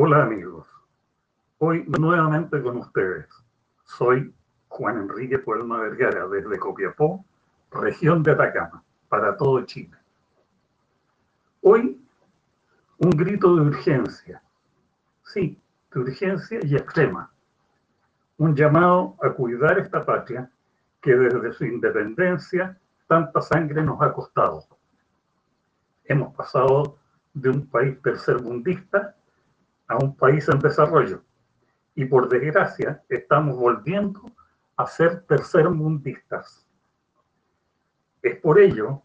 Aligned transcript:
Hola 0.00 0.22
amigos, 0.22 0.64
hoy 1.58 1.84
nuevamente 1.98 2.62
con 2.62 2.76
ustedes. 2.76 3.26
Soy 3.82 4.32
Juan 4.68 4.98
Enrique 4.98 5.40
Puelma 5.40 5.80
Vergara 5.80 6.28
desde 6.28 6.56
Copiapó, 6.56 7.24
región 7.72 8.22
de 8.22 8.30
Atacama, 8.30 8.84
para 9.08 9.36
todo 9.36 9.60
Chile. 9.64 9.96
Hoy 11.62 12.00
un 12.98 13.10
grito 13.10 13.56
de 13.56 13.62
urgencia, 13.62 14.40
sí, 15.24 15.60
de 15.92 15.98
urgencia 15.98 16.60
y 16.62 16.76
extrema. 16.76 17.32
Un 18.36 18.54
llamado 18.54 19.16
a 19.20 19.30
cuidar 19.30 19.80
esta 19.80 20.06
patria 20.06 20.48
que 21.02 21.16
desde 21.16 21.52
su 21.54 21.64
independencia 21.64 22.78
tanta 23.08 23.42
sangre 23.42 23.82
nos 23.82 24.00
ha 24.00 24.12
costado. 24.12 24.64
Hemos 26.04 26.32
pasado 26.36 26.98
de 27.34 27.50
un 27.50 27.66
país 27.66 28.00
tercermundista 28.00 29.16
a 29.88 29.96
un 29.96 30.16
país 30.16 30.48
en 30.48 30.58
desarrollo. 30.58 31.22
Y 31.94 32.04
por 32.04 32.28
desgracia 32.28 33.02
estamos 33.08 33.56
volviendo 33.56 34.22
a 34.76 34.86
ser 34.86 35.22
tercermundistas. 35.22 36.66
Es 38.22 38.36
por 38.36 38.60
ello 38.60 39.02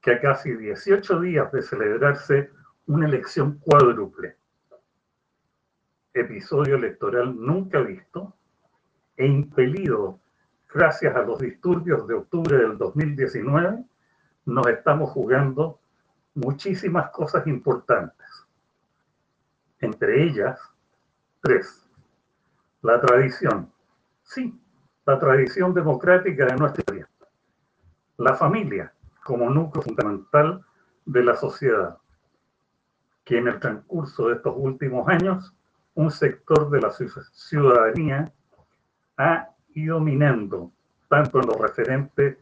que 0.00 0.12
a 0.12 0.20
casi 0.20 0.54
18 0.54 1.20
días 1.20 1.52
de 1.52 1.62
celebrarse 1.62 2.50
una 2.86 3.06
elección 3.06 3.58
cuádruple, 3.58 4.36
episodio 6.12 6.76
electoral 6.76 7.34
nunca 7.34 7.80
visto 7.80 8.34
e 9.16 9.26
impelido 9.26 10.20
gracias 10.72 11.14
a 11.14 11.22
los 11.22 11.38
disturbios 11.38 12.06
de 12.06 12.14
octubre 12.14 12.56
del 12.56 12.76
2019, 12.76 13.84
nos 14.46 14.66
estamos 14.66 15.10
jugando 15.10 15.80
muchísimas 16.34 17.10
cosas 17.10 17.46
importantes. 17.46 18.26
Entre 19.84 20.22
ellas, 20.22 20.58
tres. 21.42 21.86
La 22.80 22.98
tradición. 23.02 23.70
Sí, 24.22 24.58
la 25.04 25.18
tradición 25.18 25.74
democrática 25.74 26.46
de 26.46 26.56
nuestra 26.56 26.80
historia. 26.80 27.08
La 28.16 28.34
familia 28.34 28.94
como 29.22 29.50
núcleo 29.50 29.82
fundamental 29.82 30.64
de 31.04 31.22
la 31.22 31.36
sociedad, 31.36 31.98
que 33.24 33.36
en 33.36 33.48
el 33.48 33.60
transcurso 33.60 34.28
de 34.28 34.36
estos 34.36 34.54
últimos 34.56 35.06
años 35.06 35.54
un 35.94 36.10
sector 36.10 36.70
de 36.70 36.80
la 36.80 36.90
ciudadanía 36.90 38.32
ha 39.18 39.50
ido 39.74 40.00
minando, 40.00 40.72
tanto 41.10 41.40
en 41.40 41.46
lo 41.46 41.54
referente 41.54 42.38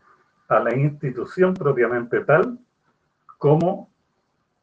a 0.48 0.60
la 0.60 0.76
institución 0.76 1.54
propiamente 1.54 2.20
tal, 2.20 2.58
como 3.36 3.91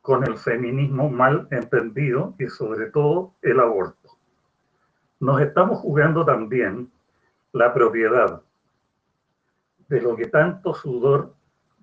con 0.10 0.24
el 0.24 0.40
feminismo 0.40 1.08
mal 1.08 1.48
entendido 1.52 2.34
y 2.40 2.48
sobre 2.48 2.90
todo 2.90 3.36
el 3.44 3.60
aborto. 3.60 4.18
Nos 5.20 5.40
estamos 5.40 5.78
jugando 5.82 6.26
también 6.26 6.92
la 7.52 7.72
propiedad 7.72 8.42
de 9.88 10.02
lo 10.02 10.16
que 10.16 10.26
tanto 10.26 10.74
sudor 10.74 11.36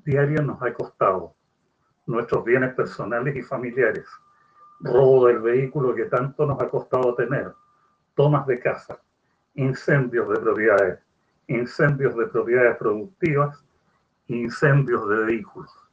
diario 0.04 0.42
nos 0.42 0.60
ha 0.60 0.74
costado, 0.74 1.36
nuestros 2.06 2.42
bienes 2.42 2.74
personales 2.74 3.36
y 3.36 3.42
familiares, 3.42 4.08
robo 4.80 5.28
del 5.28 5.38
vehículo 5.38 5.94
que 5.94 6.06
tanto 6.06 6.46
nos 6.46 6.60
ha 6.60 6.68
costado 6.68 7.14
tener, 7.14 7.52
tomas 8.16 8.44
de 8.48 8.58
casa, 8.58 9.00
incendios 9.54 10.28
de 10.30 10.40
propiedades, 10.40 10.98
incendios 11.46 12.16
de 12.16 12.26
propiedades 12.26 12.76
productivas, 12.76 13.64
incendios 14.26 15.08
de 15.08 15.16
vehículos. 15.26 15.85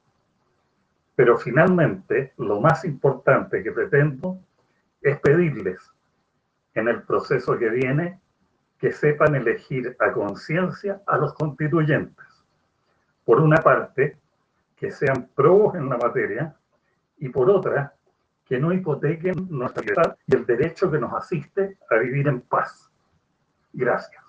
Pero 1.15 1.37
finalmente, 1.37 2.33
lo 2.37 2.59
más 2.59 2.85
importante 2.85 3.63
que 3.63 3.71
pretendo 3.71 4.39
es 5.01 5.19
pedirles 5.19 5.91
en 6.73 6.87
el 6.87 7.03
proceso 7.03 7.57
que 7.57 7.69
viene 7.69 8.19
que 8.79 8.91
sepan 8.91 9.35
elegir 9.35 9.95
a 9.99 10.11
conciencia 10.11 11.01
a 11.07 11.17
los 11.17 11.33
constituyentes. 11.35 12.25
Por 13.23 13.39
una 13.39 13.57
parte, 13.57 14.17
que 14.75 14.91
sean 14.91 15.29
probos 15.33 15.75
en 15.75 15.87
la 15.87 15.97
materia 15.97 16.55
y 17.17 17.29
por 17.29 17.49
otra, 17.49 17.93
que 18.45 18.59
no 18.59 18.73
hipotequen 18.73 19.47
nuestra 19.49 19.81
libertad 19.81 20.17
y 20.27 20.35
el 20.35 20.45
derecho 20.45 20.91
que 20.91 20.99
nos 20.99 21.13
asiste 21.13 21.77
a 21.89 21.95
vivir 21.95 22.27
en 22.27 22.41
paz. 22.41 22.91
Gracias. 23.71 24.22